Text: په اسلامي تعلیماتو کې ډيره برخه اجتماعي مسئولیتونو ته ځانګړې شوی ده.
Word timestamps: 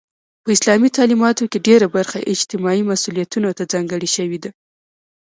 په 0.43 0.49
اسلامي 0.55 0.89
تعلیماتو 0.97 1.49
کې 1.51 1.63
ډيره 1.67 1.87
برخه 1.95 2.19
اجتماعي 2.33 2.81
مسئولیتونو 2.91 3.49
ته 3.57 3.63
ځانګړې 3.73 4.09
شوی 4.15 4.39
ده. 4.43 4.51